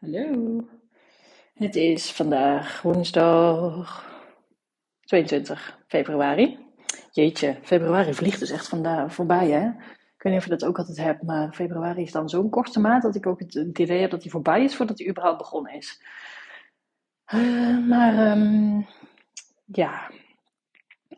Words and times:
Hallo. 0.00 0.60
Het 1.54 1.76
is 1.76 2.12
vandaag 2.12 2.82
woensdag 2.82 4.08
22 5.00 5.78
februari. 5.86 6.58
Jeetje, 7.10 7.58
februari 7.62 8.14
vliegt 8.14 8.38
dus 8.38 8.50
echt 8.50 8.68
vandaag 8.68 9.14
voorbij, 9.14 9.50
hè? 9.50 9.68
Ik 9.68 10.22
weet 10.22 10.32
niet 10.32 10.36
of 10.36 10.44
je 10.44 10.50
dat 10.56 10.64
ook 10.64 10.78
altijd 10.78 10.96
hebt, 10.96 11.22
maar 11.22 11.52
februari 11.52 12.02
is 12.02 12.12
dan 12.12 12.28
zo'n 12.28 12.50
korte 12.50 12.80
maand 12.80 13.02
dat 13.02 13.14
ik 13.14 13.26
ook 13.26 13.40
het, 13.40 13.54
idee 13.54 14.00
heb 14.00 14.10
dat 14.10 14.22
hij 14.22 14.30
voorbij 14.30 14.64
is 14.64 14.76
voordat 14.76 14.98
hij 14.98 15.08
überhaupt 15.08 15.38
begonnen 15.38 15.74
is. 15.74 16.02
Uh, 17.34 17.88
maar 17.88 18.38
um, 18.38 18.86
ja, 19.64 20.10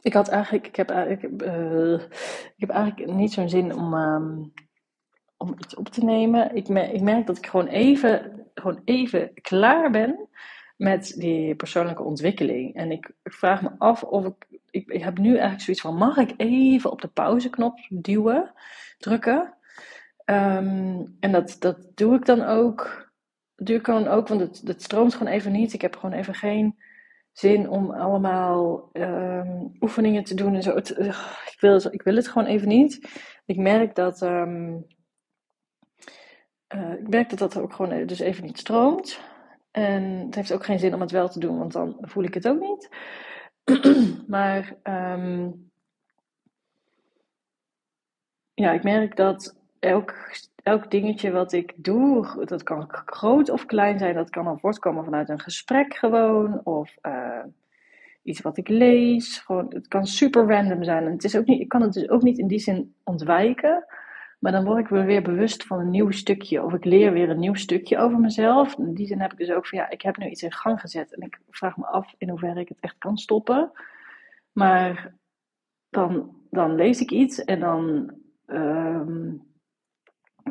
ik 0.00 0.12
had 0.12 0.28
eigenlijk, 0.28 0.66
ik 0.66 0.76
heb, 0.76 0.90
eigenlijk, 0.90 1.42
uh, 1.42 2.00
ik 2.54 2.60
heb 2.60 2.70
eigenlijk 2.70 3.12
niet 3.12 3.32
zo'n 3.32 3.48
zin 3.48 3.74
om, 3.74 3.94
um, 3.94 4.52
om 5.36 5.54
iets 5.58 5.74
op 5.74 5.88
te 5.88 6.04
nemen. 6.04 6.54
Ik, 6.54 6.68
ik 6.68 7.00
merk 7.00 7.26
dat 7.26 7.38
ik 7.38 7.46
gewoon 7.46 7.66
even 7.66 8.41
gewoon 8.54 8.82
even 8.84 9.30
klaar 9.34 9.90
ben 9.90 10.28
met 10.76 11.14
die 11.16 11.54
persoonlijke 11.54 12.02
ontwikkeling. 12.02 12.74
En 12.74 12.90
ik, 12.90 13.10
vraag 13.22 13.62
me 13.62 13.70
af 13.78 14.02
of 14.02 14.26
ik, 14.26 14.60
ik, 14.70 15.02
heb 15.02 15.18
nu 15.18 15.30
eigenlijk 15.30 15.62
zoiets 15.62 15.82
van: 15.82 15.96
mag 15.96 16.16
ik 16.16 16.34
even 16.36 16.90
op 16.90 17.00
de 17.00 17.08
pauzeknop 17.08 17.78
duwen, 17.88 18.52
drukken? 18.98 19.54
Um, 20.24 21.16
en 21.20 21.32
dat, 21.32 21.56
dat 21.58 21.78
doe 21.94 22.14
ik 22.14 22.26
dan 22.26 22.42
ook. 22.42 23.10
Doe 23.56 23.76
ik 23.76 23.88
ook, 23.88 24.28
want 24.28 24.40
het, 24.40 24.60
het 24.64 24.82
stroomt 24.82 25.14
gewoon 25.14 25.32
even 25.32 25.52
niet. 25.52 25.72
Ik 25.72 25.80
heb 25.80 25.96
gewoon 25.96 26.18
even 26.18 26.34
geen 26.34 26.76
zin 27.32 27.68
om 27.68 27.90
allemaal 27.90 28.90
um, 28.92 29.72
oefeningen 29.80 30.24
te 30.24 30.34
doen 30.34 30.54
en 30.54 30.62
zo. 30.62 30.76
Ik, 30.76 31.56
wil, 31.60 31.80
ik 31.90 32.02
wil 32.02 32.14
het 32.14 32.28
gewoon 32.28 32.48
even 32.48 32.68
niet. 32.68 33.08
Ik 33.46 33.56
merk 33.56 33.94
dat. 33.94 34.22
Um, 34.22 34.86
uh, 36.74 36.92
ik 36.92 37.08
merk 37.08 37.30
dat 37.30 37.38
dat 37.38 37.56
ook 37.58 37.72
gewoon 37.72 38.06
dus 38.06 38.20
even 38.20 38.44
niet 38.44 38.58
stroomt. 38.58 39.20
En 39.70 40.02
het 40.02 40.34
heeft 40.34 40.52
ook 40.52 40.64
geen 40.64 40.78
zin 40.78 40.94
om 40.94 41.00
het 41.00 41.10
wel 41.10 41.28
te 41.28 41.38
doen, 41.38 41.58
want 41.58 41.72
dan 41.72 41.96
voel 42.00 42.24
ik 42.24 42.34
het 42.34 42.48
ook 42.48 42.60
niet. 42.60 42.88
maar 44.26 44.76
um, 44.82 45.70
ja, 48.54 48.72
ik 48.72 48.82
merk 48.82 49.16
dat 49.16 49.56
elk, 49.78 50.14
elk 50.62 50.90
dingetje 50.90 51.30
wat 51.30 51.52
ik 51.52 51.72
doe, 51.76 52.44
dat 52.44 52.62
kan 52.62 52.84
groot 52.88 53.50
of 53.50 53.66
klein 53.66 53.98
zijn, 53.98 54.14
dat 54.14 54.30
kan 54.30 54.44
dan 54.44 54.60
voortkomen 54.60 55.04
vanuit 55.04 55.28
een 55.28 55.40
gesprek 55.40 55.94
gewoon, 55.94 56.60
of 56.64 56.96
uh, 57.02 57.44
iets 58.22 58.40
wat 58.40 58.56
ik 58.56 58.68
lees. 58.68 59.38
Gewoon, 59.38 59.66
het 59.68 59.88
kan 59.88 60.06
super 60.06 60.46
random 60.46 60.84
zijn. 60.84 61.04
En 61.04 61.12
het 61.12 61.24
is 61.24 61.36
ook 61.36 61.46
niet, 61.46 61.60
ik 61.60 61.68
kan 61.68 61.82
het 61.82 61.92
dus 61.92 62.08
ook 62.08 62.22
niet 62.22 62.38
in 62.38 62.46
die 62.46 62.58
zin 62.58 62.94
ontwijken. 63.04 63.84
Maar 64.42 64.52
dan 64.52 64.64
word 64.64 64.78
ik 64.78 64.88
weer 64.88 65.22
bewust 65.22 65.64
van 65.64 65.78
een 65.80 65.90
nieuw 65.90 66.10
stukje. 66.10 66.62
Of 66.62 66.72
ik 66.72 66.84
leer 66.84 67.12
weer 67.12 67.30
een 67.30 67.38
nieuw 67.38 67.54
stukje 67.54 67.98
over 67.98 68.18
mezelf. 68.18 68.78
In 68.78 68.94
die 68.94 69.06
zin 69.06 69.20
heb 69.20 69.32
ik 69.32 69.38
dus 69.38 69.50
ook 69.50 69.66
van 69.66 69.78
ja, 69.78 69.90
ik 69.90 70.02
heb 70.02 70.16
nu 70.16 70.26
iets 70.26 70.42
in 70.42 70.52
gang 70.52 70.80
gezet. 70.80 71.14
En 71.14 71.20
ik 71.20 71.40
vraag 71.50 71.76
me 71.76 71.86
af 71.86 72.14
in 72.18 72.28
hoeverre 72.28 72.60
ik 72.60 72.68
het 72.68 72.80
echt 72.80 72.98
kan 72.98 73.16
stoppen. 73.16 73.70
Maar 74.52 75.14
dan, 75.90 76.36
dan 76.50 76.74
lees 76.74 77.00
ik 77.00 77.10
iets 77.10 77.44
en 77.44 77.60
dan, 77.60 78.14
um, 78.46 79.42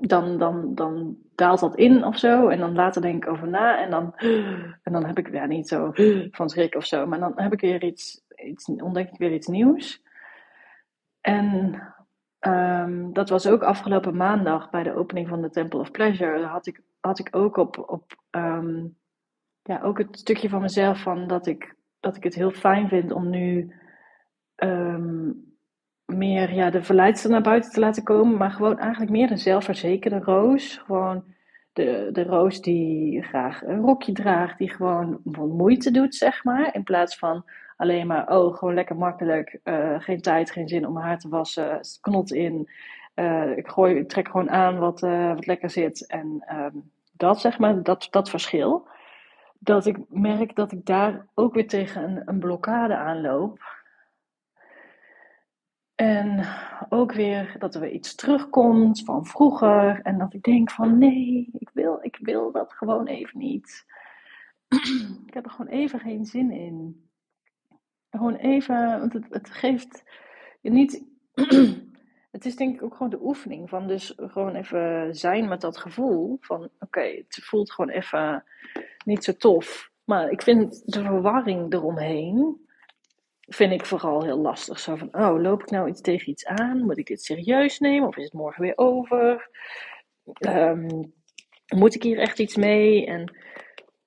dan, 0.02 0.38
dan, 0.38 0.76
dan 0.76 1.18
daalt 1.36 1.60
dat 1.60 1.76
in 1.76 2.04
of 2.06 2.18
zo. 2.18 2.48
En 2.48 2.60
dan 2.60 2.76
later 2.76 3.02
denk 3.02 3.24
ik 3.24 3.32
over 3.32 3.48
na. 3.48 3.84
En 3.84 3.90
dan, 3.90 4.14
en 4.84 4.92
dan 4.92 5.06
heb 5.06 5.18
ik 5.18 5.34
ja, 5.34 5.46
niet 5.46 5.68
zo 5.68 5.92
van 6.32 6.50
schrik 6.50 6.76
of 6.76 6.86
zo. 6.86 7.06
Maar 7.06 7.20
dan 7.20 7.34
heb 7.36 7.54
ik 7.54 7.62
weer 7.62 7.84
iets, 7.84 8.24
iets 8.46 8.66
ontdek 8.66 9.12
ik 9.12 9.18
weer 9.18 9.34
iets 9.34 9.48
nieuws. 9.48 10.04
En 11.22 11.82
Um, 12.48 13.14
dat 13.14 13.30
was 13.30 13.48
ook 13.48 13.64
afgelopen 13.64 14.18
maandag 14.18 14.70
bij 14.70 14.84
de 14.84 14.96
opening 14.96 15.28
van 15.28 15.42
de 15.42 15.50
Temple 15.50 15.80
of 15.80 15.92
Pleasure. 15.92 16.46
Had 16.46 16.68
ik, 16.68 16.82
had 17.00 17.20
ik 17.20 17.36
ook 17.36 17.58
op, 17.58 17.84
op 17.90 18.16
um, 18.32 18.98
ja, 19.64 19.82
ook 19.82 19.98
het 19.98 20.20
stukje 20.20 20.50
van 20.50 20.62
mezelf 20.62 21.02
van 21.02 21.28
dat 21.28 21.48
ik, 21.48 21.76
dat 22.00 22.16
ik 22.16 22.24
het 22.24 22.36
heel 22.36 22.52
fijn 22.52 22.88
vind 22.88 23.12
om 23.12 23.30
nu 23.30 23.76
um, 24.56 25.56
meer 26.06 26.54
ja, 26.54 26.70
de 26.70 26.84
verleidster 26.84 27.30
naar 27.30 27.42
buiten 27.42 27.72
te 27.72 27.80
laten 27.80 28.04
komen. 28.04 28.38
Maar 28.38 28.52
gewoon 28.52 28.80
eigenlijk 28.80 29.12
meer 29.12 29.32
een 29.32 29.38
zelfverzekerde 29.38 30.20
roos. 30.20 30.78
Gewoon 30.78 31.24
de, 31.74 32.10
de 32.12 32.24
roos 32.24 32.62
die 32.62 33.24
graag 33.24 33.64
een 33.64 33.82
rokje 33.82 34.12
draagt, 34.12 34.58
die 34.58 34.70
gewoon 34.70 35.20
moeite 35.34 35.92
doet, 35.92 36.16
zeg 36.16 36.44
maar. 36.44 36.76
In 36.76 36.84
plaats 36.84 37.18
van 37.18 37.46
alleen 37.82 38.08
maar, 38.08 38.38
oh, 38.38 38.58
gewoon 38.58 38.74
lekker 38.74 38.96
makkelijk, 38.96 39.60
uh, 39.64 40.00
geen 40.00 40.22
tijd, 40.22 40.52
geen 40.52 40.68
zin 40.68 40.88
om 40.88 40.98
haar 40.98 41.20
te 41.20 41.30
wassen, 41.30 41.80
knot 42.02 42.32
in. 42.32 42.70
Uh, 43.16 43.58
ik, 43.58 43.68
gooi, 43.68 43.96
ik 43.96 44.10
trek 44.10 44.28
gewoon 44.28 44.50
aan 44.50 44.80
wat, 44.80 45.04
uh, 45.04 45.34
wat 45.34 45.46
lekker 45.46 45.70
zit. 45.70 46.08
En 46.08 46.46
um, 46.56 46.92
dat, 47.12 47.42
zeg 47.42 47.60
maar, 47.60 47.84
dat, 47.84 48.08
dat 48.10 48.30
verschil. 48.30 48.88
Dat 49.60 49.86
ik 49.86 49.98
merk 50.10 50.56
dat 50.56 50.72
ik 50.72 50.86
daar 50.86 51.28
ook 51.34 51.54
weer 51.54 51.68
tegen 51.68 52.04
een, 52.04 52.22
een 52.26 52.40
blokkade 52.40 52.96
aanloop. 52.96 53.60
En 55.96 56.48
ook 56.90 57.14
weer 57.14 57.56
dat 57.60 57.76
er 57.76 57.82
weer 57.82 57.92
iets 57.92 58.16
terugkomt 58.16 59.04
van 59.04 59.26
vroeger. 59.26 60.00
En 60.02 60.18
dat 60.18 60.34
ik 60.34 60.44
denk 60.44 60.72
van 60.72 60.98
nee, 60.98 61.50
ik 61.54 61.70
wil, 61.74 62.00
ik 62.02 62.18
wil 62.22 62.52
dat 62.52 62.74
gewoon 62.74 63.08
even 63.08 63.40
niet. 63.40 63.86
ik 65.28 65.34
heb 65.34 65.46
er 65.46 65.52
gewoon 65.52 65.72
even 65.72 66.00
geen 66.00 66.26
zin 66.26 66.52
in. 66.52 67.10
Gewoon 68.12 68.36
even, 68.36 69.00
want 69.00 69.14
het, 69.14 69.50
geeft 69.50 70.04
je 70.62 70.70
niet. 70.72 71.04
het 72.32 72.46
is 72.46 72.56
denk 72.56 72.76
ik 72.76 72.84
ook 72.84 72.94
gewoon 72.94 73.10
de 73.10 73.22
oefening 73.22 73.70
van 73.70 73.88
dus 73.88 74.14
gewoon 74.18 74.56
even 74.56 75.16
zijn 75.16 75.48
met 75.48 75.62
dat 75.62 75.78
gevoel 75.78 76.38
van 76.40 76.70
oké, 76.80 77.02
het 77.02 77.40
voelt 77.44 77.72
gewoon 77.72 77.90
even 77.90 78.44
niet 79.06 79.24
zo 79.24 79.34
tof. 79.34 79.92
Maar 80.04 80.30
ik 80.30 80.42
vind 80.42 80.92
de 80.94 81.02
verwarring 81.02 81.74
eromheen, 81.74 82.68
vind 83.48 83.72
ik 83.72 83.86
vooral 83.86 84.24
heel 84.24 84.40
lastig. 84.40 84.80
Zo 84.80 84.96
van, 84.96 85.16
oh, 85.16 85.42
loop 85.42 85.62
ik 85.62 85.70
nou 85.70 85.90
iets 85.90 86.02
tegen 86.02 86.30
iets 86.30 86.46
aan? 86.46 86.86
Moet 86.86 86.98
ik 86.98 87.08
dit 87.08 87.24
serieus 87.24 87.80
nemen? 87.80 88.08
Of 88.08 88.18
is 88.18 88.24
het 88.24 88.34
morgen 88.34 88.62
weer 88.62 88.78
over? 88.78 89.50
Um, 90.40 91.14
moet 91.76 91.96
ik 91.96 92.04
hier 92.04 92.20
echt 92.20 92.40
iets 92.40 92.56
mee? 92.56 93.06
En 93.06 93.36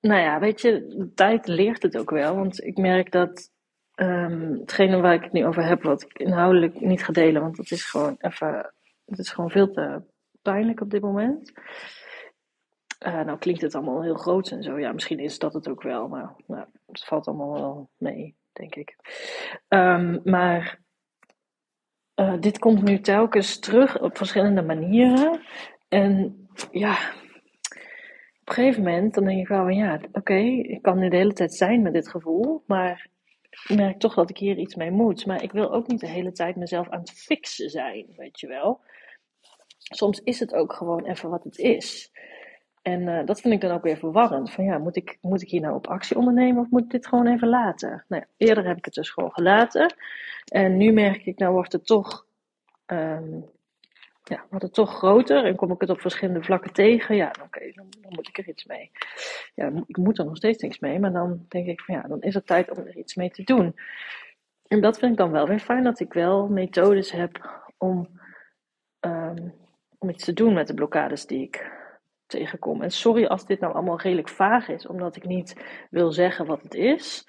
nou 0.01 0.21
ja, 0.21 0.39
weet 0.39 0.61
je, 0.61 1.07
tijd 1.15 1.47
leert 1.47 1.83
het 1.83 1.97
ook 1.97 2.09
wel. 2.09 2.35
Want 2.35 2.63
ik 2.63 2.77
merk 2.77 3.11
dat 3.11 3.51
um, 3.95 4.57
hetgene 4.59 5.01
waar 5.01 5.13
ik 5.13 5.23
het 5.23 5.31
nu 5.31 5.45
over 5.45 5.65
heb, 5.65 5.83
wat 5.83 6.01
ik 6.01 6.13
inhoudelijk 6.13 6.79
niet 6.79 7.03
ga 7.03 7.13
delen, 7.13 7.41
want 7.41 7.55
dat 7.55 7.71
is 7.71 7.83
gewoon 7.83 8.15
even, 8.19 8.73
het 9.05 9.19
is 9.19 9.31
gewoon 9.31 9.49
veel 9.49 9.71
te 9.71 10.01
pijnlijk 10.41 10.81
op 10.81 10.89
dit 10.89 11.01
moment. 11.01 11.51
Uh, 13.05 13.21
nou 13.21 13.37
klinkt 13.37 13.61
het 13.61 13.75
allemaal 13.75 14.03
heel 14.03 14.15
groot 14.15 14.51
en 14.51 14.63
zo. 14.63 14.79
Ja, 14.79 14.91
misschien 14.91 15.19
is 15.19 15.39
dat 15.39 15.53
het 15.53 15.69
ook 15.69 15.81
wel, 15.81 16.07
maar 16.07 16.35
nou, 16.47 16.65
het 16.85 17.05
valt 17.05 17.27
allemaal 17.27 17.53
wel 17.53 17.89
mee, 17.97 18.35
denk 18.53 18.75
ik. 18.75 18.95
Um, 19.67 20.21
maar 20.23 20.79
uh, 22.15 22.39
dit 22.39 22.59
komt 22.59 22.83
nu 22.83 22.99
telkens 22.99 23.59
terug 23.59 24.01
op 24.01 24.17
verschillende 24.17 24.61
manieren. 24.61 25.41
En 25.87 26.47
ja, 26.71 26.91
op 28.41 28.51
een 28.51 28.53
gegeven 28.53 28.83
moment 28.83 29.13
dan 29.13 29.23
denk 29.23 29.39
ik 29.39 29.47
wel 29.47 29.63
van 29.63 29.75
ja, 29.75 29.99
oké, 30.11 30.37
ik 30.61 30.81
kan 30.81 30.99
nu 30.99 31.09
de 31.09 31.15
hele 31.15 31.33
tijd 31.33 31.53
zijn 31.53 31.81
met 31.81 31.93
dit 31.93 32.09
gevoel, 32.09 32.63
maar 32.65 33.07
ik 33.67 33.75
merk 33.75 33.99
toch 33.99 34.13
dat 34.13 34.29
ik 34.29 34.37
hier 34.37 34.57
iets 34.57 34.75
mee 34.75 34.91
moet. 34.91 35.25
Maar 35.25 35.43
ik 35.43 35.51
wil 35.51 35.71
ook 35.73 35.87
niet 35.87 35.99
de 35.99 36.07
hele 36.07 36.31
tijd 36.31 36.55
mezelf 36.55 36.89
aan 36.89 36.99
het 36.99 37.11
fixen 37.11 37.69
zijn, 37.69 38.05
weet 38.15 38.39
je 38.39 38.47
wel. 38.47 38.81
Soms 39.77 40.19
is 40.23 40.39
het 40.39 40.53
ook 40.53 40.73
gewoon 40.73 41.05
even 41.05 41.29
wat 41.29 41.43
het 41.43 41.57
is. 41.57 42.11
En 42.81 43.01
uh, 43.01 43.25
dat 43.25 43.41
vind 43.41 43.53
ik 43.53 43.61
dan 43.61 43.71
ook 43.71 43.83
weer 43.83 43.97
verwarrend. 43.97 44.51
Van 44.51 44.63
ja, 44.63 44.77
moet 44.77 44.95
ik, 44.95 45.17
moet 45.21 45.41
ik 45.41 45.49
hier 45.49 45.61
nou 45.61 45.75
op 45.75 45.87
actie 45.87 46.17
ondernemen 46.17 46.61
of 46.61 46.69
moet 46.69 46.83
ik 46.83 46.89
dit 46.89 47.07
gewoon 47.07 47.27
even 47.27 47.47
laten? 47.47 48.05
Nou 48.07 48.21
ja, 48.21 48.45
eerder 48.47 48.67
heb 48.67 48.77
ik 48.77 48.85
het 48.85 48.93
dus 48.93 49.09
gewoon 49.09 49.31
gelaten. 49.31 49.95
En 50.45 50.77
nu 50.77 50.91
merk 50.91 51.25
ik, 51.25 51.39
nou 51.39 51.53
wordt 51.53 51.71
het 51.71 51.85
toch 51.85 52.25
um, 52.85 53.45
ja, 54.29 54.45
wordt 54.49 54.65
het 54.65 54.73
toch 54.73 54.97
groter 54.97 55.45
en 55.45 55.55
kom 55.55 55.71
ik 55.71 55.81
het 55.81 55.89
op 55.89 56.01
verschillende 56.01 56.43
vlakken 56.43 56.73
tegen, 56.73 57.15
ja, 57.15 57.31
oké, 57.43 57.71
dan, 57.73 57.87
dan, 58.01 58.13
moet 58.15 58.27
ik 58.27 58.37
er 58.37 58.47
iets 58.47 58.65
mee. 58.65 58.91
Ja, 59.55 59.71
ik 59.87 59.97
moet 59.97 60.17
er 60.17 60.25
nog 60.25 60.37
steeds 60.37 60.63
niks 60.63 60.79
mee, 60.79 60.99
maar 60.99 61.11
dan 61.11 61.45
denk 61.47 61.67
ik 61.67 61.81
van 61.81 61.95
ja, 61.95 62.01
dan 62.01 62.21
is 62.21 62.33
het 62.33 62.45
tijd 62.45 62.71
om 62.71 62.77
er 62.77 62.97
iets 62.97 63.15
mee 63.15 63.29
te 63.29 63.43
doen. 63.43 63.75
En 64.67 64.81
dat 64.81 64.99
vind 64.99 65.11
ik 65.11 65.17
dan 65.17 65.31
wel 65.31 65.47
weer 65.47 65.59
fijn, 65.59 65.83
dat 65.83 65.99
ik 65.99 66.13
wel 66.13 66.47
methodes 66.47 67.11
heb 67.11 67.63
om, 67.77 68.19
um, 68.99 69.53
om 69.97 70.09
iets 70.09 70.25
te 70.25 70.33
doen 70.33 70.53
met 70.53 70.67
de 70.67 70.73
blokkades 70.73 71.25
die 71.25 71.43
ik 71.43 71.71
tegenkom. 72.25 72.81
En 72.81 72.91
sorry 72.91 73.25
als 73.25 73.45
dit 73.45 73.59
nou 73.59 73.73
allemaal 73.73 73.99
redelijk 73.99 74.29
vaag 74.29 74.67
is, 74.67 74.87
omdat 74.87 75.15
ik 75.15 75.25
niet 75.25 75.55
wil 75.89 76.11
zeggen 76.11 76.45
wat 76.45 76.61
het 76.61 76.73
is. 76.73 77.25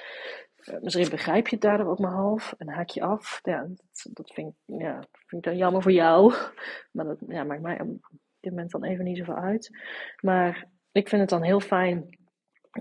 Uh, 0.70 0.80
misschien 0.80 1.10
begrijp 1.10 1.48
je 1.48 1.54
het 1.54 1.64
daardoor 1.64 1.86
ook 1.86 1.98
maar 1.98 2.12
half 2.12 2.54
en 2.58 2.68
haak 2.68 2.88
je 2.88 3.02
af. 3.02 3.40
Ja, 3.42 3.60
dat, 3.60 4.06
dat 4.12 4.32
vind, 4.32 4.48
ik, 4.48 4.80
ja, 4.80 5.04
vind 5.26 5.44
dan 5.44 5.56
jammer 5.56 5.82
voor 5.82 5.92
jou. 5.92 6.34
Maar 6.92 7.04
dat 7.04 7.18
ja, 7.28 7.44
maakt 7.44 7.62
mij 7.62 7.80
op 7.80 8.10
dit 8.40 8.52
moment 8.52 8.70
dan 8.70 8.84
even 8.84 9.04
niet 9.04 9.18
zoveel 9.18 9.36
uit. 9.36 9.78
Maar 10.20 10.68
ik 10.92 11.08
vind 11.08 11.20
het 11.20 11.30
dan 11.30 11.42
heel 11.42 11.60
fijn 11.60 12.18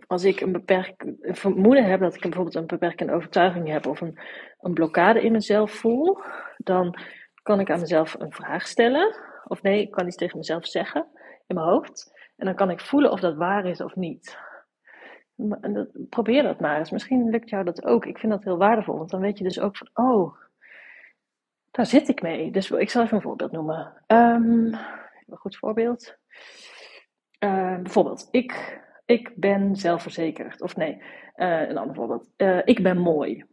als 0.07 0.23
ik 0.23 0.41
een, 0.41 0.51
beperk, 0.51 1.05
vermoeden 1.21 1.85
heb 1.85 1.99
dat 1.99 2.15
ik 2.15 2.21
bijvoorbeeld 2.21 2.55
een 2.55 2.65
beperkende 2.65 3.13
overtuiging 3.13 3.67
heb 3.67 3.85
of 3.85 4.01
een, 4.01 4.19
een 4.59 4.73
blokkade 4.73 5.21
in 5.21 5.31
mezelf 5.31 5.71
voel, 5.71 6.19
dan 6.57 6.95
kan 7.43 7.59
ik 7.59 7.71
aan 7.71 7.79
mezelf 7.79 8.15
een 8.19 8.31
vraag 8.31 8.67
stellen. 8.67 9.15
Of 9.47 9.61
nee, 9.61 9.81
ik 9.81 9.91
kan 9.91 10.07
iets 10.07 10.15
tegen 10.15 10.37
mezelf 10.37 10.67
zeggen 10.67 11.07
in 11.47 11.55
mijn 11.55 11.67
hoofd. 11.67 12.13
En 12.35 12.45
dan 12.45 12.55
kan 12.55 12.69
ik 12.69 12.81
voelen 12.81 13.11
of 13.11 13.19
dat 13.19 13.35
waar 13.35 13.65
is 13.65 13.81
of 13.81 13.95
niet. 13.95 14.37
Probeer 16.09 16.43
dat 16.43 16.59
maar 16.59 16.77
eens. 16.77 16.91
Misschien 16.91 17.29
lukt 17.29 17.49
jou 17.49 17.63
dat 17.63 17.85
ook. 17.85 18.05
Ik 18.05 18.17
vind 18.17 18.31
dat 18.31 18.43
heel 18.43 18.57
waardevol, 18.57 18.97
want 18.97 19.09
dan 19.09 19.21
weet 19.21 19.37
je 19.37 19.43
dus 19.43 19.59
ook 19.59 19.77
van, 19.77 19.89
oh, 19.93 20.35
daar 21.71 21.85
zit 21.85 22.07
ik 22.07 22.21
mee. 22.21 22.51
Dus 22.51 22.71
ik 22.71 22.89
zal 22.89 23.03
even 23.03 23.15
een 23.15 23.21
voorbeeld 23.21 23.51
noemen. 23.51 24.03
Um, 24.07 24.73
een 25.27 25.37
goed 25.37 25.57
voorbeeld. 25.57 26.17
Uh, 27.39 27.75
bijvoorbeeld, 27.75 28.27
ik, 28.31 28.81
ik 29.05 29.31
ben 29.35 29.75
zelfverzekerd. 29.75 30.61
Of 30.61 30.75
nee, 30.75 31.01
uh, 31.35 31.69
een 31.69 31.77
ander 31.77 31.95
voorbeeld. 31.95 32.29
Uh, 32.37 32.61
ik 32.63 32.83
ben 32.83 32.97
mooi. 32.97 33.45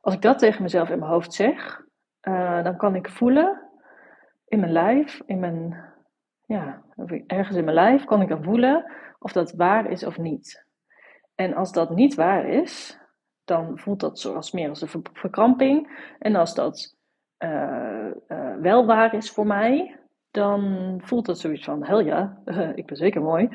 als 0.00 0.14
ik 0.14 0.22
dat 0.22 0.38
tegen 0.38 0.62
mezelf 0.62 0.88
in 0.88 0.98
mijn 0.98 1.10
hoofd 1.10 1.32
zeg, 1.32 1.82
dan 2.62 2.76
kan 2.76 2.94
ik 2.94 3.08
voelen 3.08 3.64
in 4.48 4.60
mijn 4.60 4.72
lijf, 4.72 5.20
in 5.26 5.38
mijn, 5.38 5.93
ja, 6.46 6.82
ergens 7.26 7.56
in 7.56 7.64
mijn 7.64 7.76
lijf, 7.76 8.04
kan 8.04 8.22
ik 8.22 8.28
dan 8.28 8.44
voelen 8.44 8.92
of 9.18 9.32
dat 9.32 9.52
waar 9.52 9.90
is 9.90 10.04
of 10.04 10.18
niet. 10.18 10.66
En 11.34 11.54
als 11.54 11.72
dat 11.72 11.90
niet 11.90 12.14
waar 12.14 12.48
is, 12.48 12.98
dan 13.44 13.78
voelt 13.78 14.00
dat 14.00 14.18
zoals 14.18 14.52
meer 14.52 14.68
als 14.68 14.80
een 14.80 15.04
verkramping. 15.12 16.06
En 16.18 16.34
als 16.34 16.54
dat 16.54 16.96
uh, 17.38 18.10
uh, 18.28 18.56
wel 18.56 18.86
waar 18.86 19.14
is 19.14 19.30
voor 19.30 19.46
mij, 19.46 19.98
dan 20.30 20.94
voelt 21.04 21.26
dat 21.26 21.38
zoiets 21.38 21.64
van: 21.64 21.84
hel 21.84 22.00
ja, 22.00 22.42
ik 22.74 22.86
ben 22.86 22.96
zeker 22.96 23.22
mooi. 23.22 23.48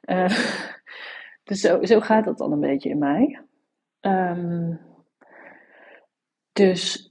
dus 1.44 1.60
zo, 1.60 1.84
zo 1.84 2.00
gaat 2.00 2.24
dat 2.24 2.38
dan 2.38 2.52
een 2.52 2.60
beetje 2.60 2.88
in 2.88 2.98
mij. 2.98 3.40
Um, 4.00 4.80
dus 6.52 7.09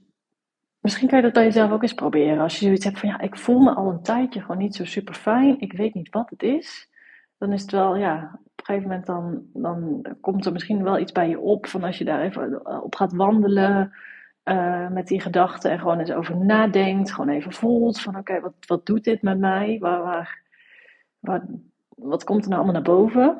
misschien 0.80 1.08
kan 1.08 1.18
je 1.18 1.24
dat 1.24 1.32
bij 1.32 1.44
jezelf 1.44 1.70
ook 1.70 1.82
eens 1.82 1.94
proberen. 1.94 2.42
Als 2.42 2.58
je 2.58 2.64
zoiets 2.64 2.84
hebt 2.84 2.98
van: 2.98 3.08
ja, 3.08 3.20
ik 3.20 3.36
voel 3.36 3.58
me 3.58 3.74
al 3.74 3.90
een 3.90 4.02
tijdje 4.02 4.40
gewoon 4.40 4.58
niet 4.58 4.74
zo 4.74 4.84
super 4.84 5.14
fijn, 5.14 5.60
ik 5.60 5.72
weet 5.72 5.94
niet 5.94 6.10
wat 6.10 6.30
het 6.30 6.42
is. 6.42 6.88
Dan 7.38 7.52
is 7.52 7.62
het 7.62 7.70
wel, 7.70 7.96
ja, 7.96 8.30
op 8.32 8.58
een 8.58 8.64
gegeven 8.64 8.88
moment 8.88 9.06
dan, 9.06 9.42
dan 9.52 10.04
komt 10.20 10.46
er 10.46 10.52
misschien 10.52 10.82
wel 10.82 10.98
iets 10.98 11.12
bij 11.12 11.28
je 11.28 11.38
op. 11.38 11.66
Van 11.66 11.84
als 11.84 11.98
je 11.98 12.04
daar 12.04 12.20
even 12.20 12.82
op 12.82 12.94
gaat 12.94 13.12
wandelen 13.12 13.92
uh, 14.44 14.88
met 14.88 15.06
die 15.06 15.20
gedachten 15.20 15.70
en 15.70 15.78
gewoon 15.78 15.98
eens 15.98 16.12
over 16.12 16.36
nadenkt. 16.36 17.12
Gewoon 17.12 17.34
even 17.34 17.52
voelt 17.52 18.00
van 18.00 18.16
oké, 18.16 18.40
wat, 18.40 18.54
wat 18.66 18.86
doet 18.86 19.04
dit 19.04 19.22
met 19.22 19.38
mij? 19.38 19.78
Waar, 19.78 20.02
waar, 20.02 20.42
waar, 21.18 21.42
wat 21.88 22.24
komt 22.24 22.42
er 22.42 22.50
nou 22.50 22.62
allemaal 22.62 22.82
naar 22.82 22.94
boven? 22.94 23.38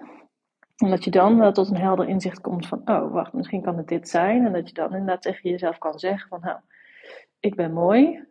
En 0.77 0.91
dat 0.91 1.05
je 1.05 1.11
dan 1.11 1.39
wel 1.39 1.53
tot 1.53 1.71
een 1.71 1.77
helder 1.77 2.09
inzicht 2.09 2.41
komt 2.41 2.67
van, 2.67 2.83
oh 2.85 3.13
wacht, 3.13 3.33
misschien 3.33 3.63
kan 3.63 3.77
het 3.77 3.89
dit 3.89 4.09
zijn. 4.09 4.47
En 4.47 4.53
dat 4.53 4.69
je 4.69 4.75
dan 4.75 4.91
inderdaad 4.91 5.23
tegen 5.23 5.51
jezelf 5.51 5.79
kan 5.79 5.99
zeggen 5.99 6.29
van, 6.29 6.41
nou, 6.43 6.59
ik 7.41 7.55
ben 7.55 7.73
mooi. 7.73 8.29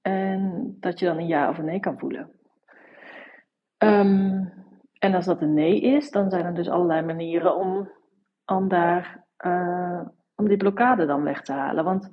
En 0.00 0.76
dat 0.80 0.98
je 0.98 1.06
dan 1.06 1.18
een 1.18 1.26
ja 1.26 1.48
of 1.48 1.58
een 1.58 1.64
nee 1.64 1.80
kan 1.80 1.98
voelen. 1.98 2.30
Um, 3.78 4.52
en 4.98 5.14
als 5.14 5.24
dat 5.24 5.42
een 5.42 5.54
nee 5.54 5.80
is, 5.80 6.10
dan 6.10 6.30
zijn 6.30 6.44
er 6.44 6.54
dus 6.54 6.68
allerlei 6.68 7.02
manieren 7.02 7.56
om, 7.56 7.90
om 8.46 8.68
daar 8.68 9.24
uh, 9.46 10.00
om 10.34 10.48
die 10.48 10.56
blokkade 10.56 11.06
dan 11.06 11.22
weg 11.22 11.42
te 11.42 11.52
halen. 11.52 11.84
Want 11.84 12.08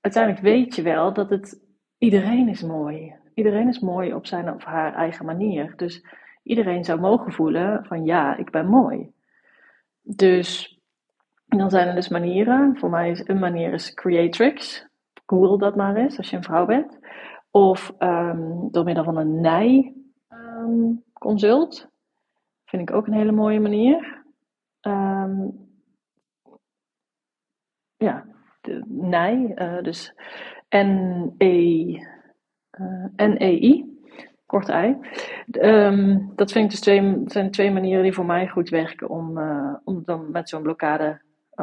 uiteindelijk 0.00 0.42
weet 0.42 0.74
je 0.74 0.82
wel 0.82 1.12
dat 1.12 1.30
het 1.30 1.60
iedereen 1.98 2.48
is 2.48 2.62
mooi. 2.62 3.14
Iedereen 3.34 3.68
is 3.68 3.78
mooi 3.78 4.14
op 4.14 4.26
zijn 4.26 4.54
of 4.54 4.64
haar 4.64 4.94
eigen 4.94 5.26
manier. 5.26 5.76
Dus 5.76 6.06
iedereen 6.42 6.84
zou 6.84 7.00
mogen 7.00 7.32
voelen 7.32 7.84
van 7.84 8.04
ja, 8.04 8.36
ik 8.36 8.50
ben 8.50 8.66
mooi. 8.66 9.12
Dus 10.02 10.80
dan 11.46 11.70
zijn 11.70 11.88
er 11.88 11.94
dus 11.94 12.08
manieren. 12.08 12.76
Voor 12.78 12.90
mij 12.90 13.10
is 13.10 13.28
een 13.28 13.38
manier 13.38 13.72
is 13.72 13.94
Creatrix. 13.94 14.86
Google 15.32 15.58
dat 15.58 15.76
maar 15.76 15.96
eens 15.96 16.18
als 16.18 16.30
je 16.30 16.36
een 16.36 16.42
vrouw 16.42 16.66
bent. 16.66 16.98
Of 17.50 17.92
um, 17.98 18.68
door 18.70 18.84
middel 18.84 19.04
van 19.04 19.16
een 19.16 19.40
nij 19.40 19.94
um, 20.28 21.04
consult. 21.12 21.88
Vind 22.64 22.88
ik 22.88 22.96
ook 22.96 23.06
een 23.06 23.12
hele 23.12 23.32
mooie 23.32 23.60
manier. 23.60 24.24
Um, 24.80 25.70
ja, 27.96 28.24
de 28.60 28.84
NEI, 28.86 29.52
uh, 29.54 29.82
dus 29.82 30.14
N-E, 30.68 31.98
uh, 32.80 33.04
N-E-I, 33.16 33.84
kort 34.46 34.68
ei. 34.68 34.96
Dat 36.34 36.52
vind 36.52 36.64
ik 36.64 36.70
dus 36.70 36.80
twee, 36.80 37.22
zijn 37.24 37.50
twee 37.50 37.70
manieren 37.70 38.02
die 38.02 38.12
voor 38.12 38.26
mij 38.26 38.48
goed 38.48 38.68
werken 38.68 39.08
om, 39.08 39.38
uh, 39.38 39.74
om 39.84 40.02
dan 40.04 40.30
met 40.30 40.48
zo'n 40.48 40.62
blokkade 40.62 41.20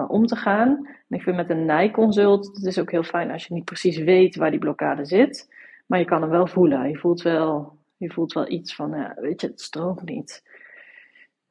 om 0.08 0.26
te 0.26 0.36
gaan. 0.36 0.88
En 0.88 1.18
ik 1.18 1.22
vind 1.22 1.36
met 1.36 1.50
een 1.50 1.66
NEI-consult, 1.66 2.46
het 2.46 2.66
is 2.66 2.80
ook 2.80 2.92
heel 2.92 3.04
fijn 3.04 3.32
als 3.32 3.46
je 3.46 3.54
niet 3.54 3.66
precies 3.66 3.98
weet 3.98 4.36
waar 4.36 4.52
die 4.52 4.60
blokkade 4.60 5.06
zit, 5.06 5.54
maar 5.86 6.00
je 6.00 6.06
kan 6.06 6.22
hem 6.22 6.30
wel 6.30 6.48
voelen. 6.48 6.90
Je 6.90 6.98
voelt 6.98 7.22
wel, 7.22 7.78
je 7.98 8.12
voelt 8.12 8.34
wel 8.34 8.50
iets 8.50 8.76
van, 8.76 8.92
ja, 8.92 9.16
weet 9.20 9.42
je, 9.42 9.48
het 9.48 9.62
stroomt 9.62 10.04
niet. 10.04 10.44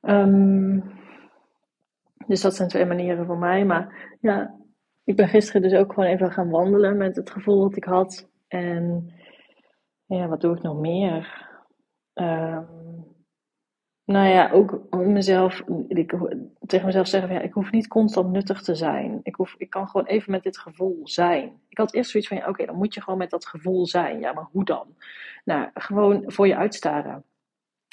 Um, 0.00 0.82
dus 2.26 2.40
dat 2.40 2.54
zijn 2.54 2.68
twee 2.68 2.84
manieren 2.84 3.26
voor 3.26 3.38
mij. 3.38 3.64
Maar 3.64 4.16
ja, 4.20 4.54
ik 5.04 5.16
ben 5.16 5.28
gisteren 5.28 5.62
dus 5.62 5.74
ook 5.74 5.92
gewoon 5.92 6.08
even 6.08 6.32
gaan 6.32 6.50
wandelen 6.50 6.96
met 6.96 7.16
het 7.16 7.30
gevoel 7.30 7.60
dat 7.60 7.76
ik 7.76 7.84
had. 7.84 8.28
En 8.48 9.12
ja, 10.06 10.28
wat 10.28 10.40
doe 10.40 10.56
ik 10.56 10.62
nog 10.62 10.78
meer? 10.80 11.46
Um, 12.14 12.77
nou 14.08 14.28
ja, 14.28 14.50
ook 14.50 14.80
mezelf, 14.90 15.62
ik, 15.88 16.14
tegen 16.66 16.86
mezelf 16.86 17.06
zeggen: 17.06 17.32
ja, 17.32 17.40
ik 17.40 17.52
hoef 17.52 17.70
niet 17.70 17.88
constant 17.88 18.32
nuttig 18.32 18.62
te 18.62 18.74
zijn. 18.74 19.20
Ik, 19.22 19.34
hoef, 19.34 19.54
ik 19.58 19.70
kan 19.70 19.88
gewoon 19.88 20.06
even 20.06 20.30
met 20.30 20.42
dit 20.42 20.58
gevoel 20.58 21.00
zijn. 21.04 21.52
Ik 21.68 21.78
had 21.78 21.94
eerst 21.94 22.10
zoiets 22.10 22.28
van: 22.28 22.38
ja, 22.38 22.48
oké, 22.48 22.66
dan 22.66 22.76
moet 22.76 22.94
je 22.94 23.02
gewoon 23.02 23.18
met 23.18 23.30
dat 23.30 23.46
gevoel 23.46 23.86
zijn. 23.86 24.20
Ja, 24.20 24.32
maar 24.32 24.48
hoe 24.52 24.64
dan? 24.64 24.86
Nou, 25.44 25.68
gewoon 25.74 26.22
voor 26.26 26.46
je 26.46 26.56
uitstaren. 26.56 27.24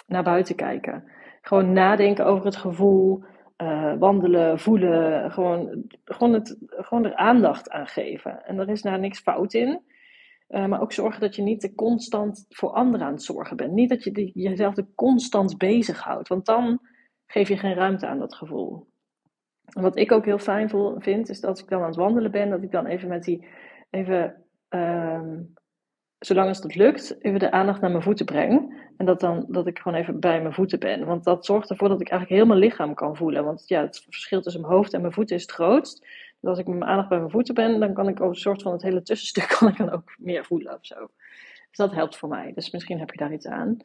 Naar 0.07 0.23
buiten 0.23 0.55
kijken. 0.55 1.03
Gewoon 1.41 1.73
nadenken 1.73 2.25
over 2.25 2.45
het 2.45 2.55
gevoel. 2.55 3.23
Uh, 3.61 3.93
wandelen, 3.99 4.59
voelen, 4.59 5.31
gewoon, 5.31 5.83
gewoon, 6.05 6.33
het, 6.33 6.57
gewoon 6.67 7.05
er 7.05 7.15
aandacht 7.15 7.69
aan 7.69 7.87
geven. 7.87 8.45
En 8.45 8.59
er 8.59 8.69
is 8.69 8.81
daar 8.81 8.99
niks 8.99 9.19
fout 9.19 9.53
in. 9.53 9.81
Uh, 10.49 10.65
maar 10.65 10.81
ook 10.81 10.91
zorgen 10.91 11.21
dat 11.21 11.35
je 11.35 11.41
niet 11.41 11.59
te 11.59 11.75
constant 11.75 12.45
voor 12.49 12.69
anderen 12.69 13.07
aan 13.07 13.13
het 13.13 13.23
zorgen 13.23 13.57
bent. 13.57 13.71
Niet 13.71 13.89
dat 13.89 14.03
je 14.03 14.31
jezelf 14.33 14.73
te 14.73 14.85
constant 14.95 15.57
bezighoudt, 15.57 16.27
want 16.27 16.45
dan 16.45 16.79
geef 17.25 17.47
je 17.47 17.57
geen 17.57 17.73
ruimte 17.73 18.07
aan 18.07 18.19
dat 18.19 18.35
gevoel. 18.35 18.87
En 19.65 19.81
wat 19.81 19.97
ik 19.97 20.11
ook 20.11 20.25
heel 20.25 20.39
fijn 20.39 20.69
vind, 20.97 21.29
is 21.29 21.39
dat 21.39 21.49
als 21.49 21.61
ik 21.61 21.69
dan 21.69 21.81
aan 21.81 21.87
het 21.87 21.95
wandelen 21.95 22.31
ben, 22.31 22.49
dat 22.49 22.63
ik 22.63 22.71
dan 22.71 22.85
even 22.85 23.09
met 23.09 23.23
die, 23.23 23.47
even 23.89 24.43
uh, 24.69 25.21
zolang 26.25 26.47
als 26.47 26.63
het 26.63 26.75
lukt, 26.75 27.15
even 27.21 27.39
de 27.39 27.51
aandacht 27.51 27.81
naar 27.81 27.91
mijn 27.91 28.03
voeten 28.03 28.25
breng. 28.25 28.83
En 28.97 29.05
dat, 29.05 29.19
dan, 29.19 29.45
dat 29.47 29.67
ik 29.67 29.79
gewoon 29.79 29.97
even 29.97 30.19
bij 30.19 30.41
mijn 30.41 30.53
voeten 30.53 30.79
ben. 30.79 31.05
Want 31.05 31.23
dat 31.23 31.45
zorgt 31.45 31.69
ervoor 31.69 31.89
dat 31.89 32.01
ik 32.01 32.09
eigenlijk 32.09 32.41
heel 32.41 32.49
mijn 32.49 32.65
lichaam 32.65 32.93
kan 32.93 33.15
voelen. 33.15 33.43
Want 33.43 33.63
ja, 33.67 33.81
het 33.81 34.05
verschil 34.09 34.41
tussen 34.41 34.61
mijn 34.61 34.73
hoofd 34.73 34.93
en 34.93 35.01
mijn 35.01 35.13
voeten 35.13 35.35
is 35.35 35.41
het 35.41 35.51
grootst. 35.51 35.99
Dus 36.39 36.49
als 36.49 36.59
ik 36.59 36.67
met 36.67 36.77
mijn 36.77 36.89
aandacht 36.89 37.09
bij 37.09 37.17
mijn 37.17 37.31
voeten 37.31 37.55
ben, 37.55 37.79
dan 37.79 37.93
kan 37.93 38.07
ik 38.07 38.21
over 38.21 38.35
een 38.35 38.41
soort 38.41 38.61
van 38.61 38.71
het 38.71 38.81
hele 38.81 39.01
tussenstuk 39.01 39.47
kan 39.59 39.67
ik 39.67 39.77
dan 39.77 39.89
ook 39.91 40.15
meer 40.17 40.45
voelen 40.45 40.73
of 40.73 40.85
zo. 40.85 40.95
Dus 41.69 41.77
dat 41.77 41.93
helpt 41.93 42.17
voor 42.17 42.29
mij. 42.29 42.51
Dus 42.55 42.71
misschien 42.71 42.99
heb 42.99 43.11
je 43.11 43.17
daar 43.17 43.33
iets 43.33 43.47
aan. 43.47 43.77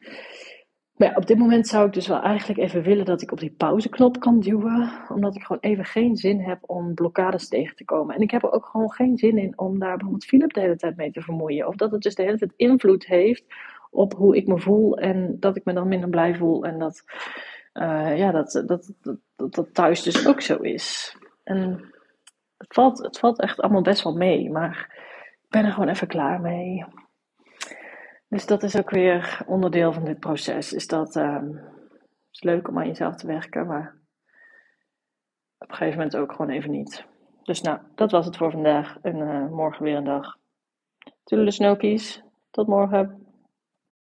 Op 1.09 1.27
dit 1.27 1.37
moment 1.37 1.67
zou 1.67 1.87
ik 1.87 1.93
dus 1.93 2.07
wel 2.07 2.21
eigenlijk 2.21 2.59
even 2.59 2.83
willen 2.83 3.05
dat 3.05 3.21
ik 3.21 3.31
op 3.31 3.39
die 3.39 3.55
pauzeknop 3.57 4.19
kan 4.19 4.39
duwen. 4.39 4.91
Omdat 5.09 5.35
ik 5.35 5.43
gewoon 5.43 5.61
even 5.61 5.85
geen 5.85 6.15
zin 6.15 6.39
heb 6.39 6.59
om 6.61 6.93
blokkades 6.93 7.47
tegen 7.47 7.75
te 7.75 7.85
komen. 7.85 8.15
En 8.15 8.21
ik 8.21 8.31
heb 8.31 8.43
er 8.43 8.51
ook 8.51 8.65
gewoon 8.65 8.91
geen 8.91 9.17
zin 9.17 9.37
in 9.37 9.59
om 9.59 9.79
daar 9.79 9.91
bijvoorbeeld 9.91 10.25
Philip 10.25 10.53
de 10.53 10.59
hele 10.59 10.75
tijd 10.75 10.95
mee 10.95 11.11
te 11.11 11.21
vermoeien. 11.21 11.67
Of 11.67 11.75
dat 11.75 11.91
het 11.91 12.01
dus 12.01 12.15
de 12.15 12.23
hele 12.23 12.37
tijd 12.37 12.53
invloed 12.55 13.05
heeft 13.05 13.43
op 13.91 14.13
hoe 14.13 14.35
ik 14.35 14.47
me 14.47 14.59
voel. 14.59 14.97
En 14.97 15.37
dat 15.39 15.55
ik 15.55 15.65
me 15.65 15.73
dan 15.73 15.87
minder 15.87 16.09
blij 16.09 16.35
voel. 16.35 16.65
En 16.65 16.79
dat, 16.79 17.03
uh, 17.73 18.17
ja, 18.17 18.31
dat, 18.31 18.63
dat, 18.65 18.93
dat, 19.01 19.53
dat, 19.53 19.73
thuis 19.73 20.03
dus 20.03 20.27
ook 20.27 20.41
zo 20.41 20.57
is. 20.57 21.17
En 21.43 21.91
het 22.57 22.73
valt, 22.73 22.97
het 22.97 23.19
valt 23.19 23.39
echt 23.39 23.61
allemaal 23.61 23.81
best 23.81 24.03
wel 24.03 24.15
mee. 24.15 24.51
Maar 24.51 24.89
ik 25.43 25.49
ben 25.49 25.65
er 25.65 25.71
gewoon 25.71 25.89
even 25.89 26.07
klaar 26.07 26.41
mee. 26.41 26.85
Dus 28.31 28.45
dat 28.45 28.63
is 28.63 28.77
ook 28.77 28.89
weer 28.89 29.43
onderdeel 29.45 29.93
van 29.93 30.05
dit 30.05 30.19
proces. 30.19 30.73
Is 30.73 30.87
dat 30.87 31.15
um, 31.15 31.59
is 32.31 32.43
leuk 32.43 32.67
om 32.67 32.77
aan 32.77 32.87
jezelf 32.87 33.15
te 33.15 33.27
werken, 33.27 33.67
maar 33.67 33.95
op 35.57 35.69
een 35.69 35.75
gegeven 35.75 35.97
moment 35.97 36.15
ook 36.15 36.31
gewoon 36.31 36.51
even 36.51 36.71
niet. 36.71 37.05
Dus 37.43 37.61
nou, 37.61 37.79
dat 37.95 38.11
was 38.11 38.25
het 38.25 38.37
voor 38.37 38.51
vandaag. 38.51 38.97
En 39.01 39.17
uh, 39.17 39.47
morgen 39.47 39.83
weer 39.83 39.95
een 39.95 40.03
dag. 40.03 40.37
Toedele 41.23 41.51
snokies. 41.51 42.23
Tot 42.51 42.67
morgen. 42.67 43.30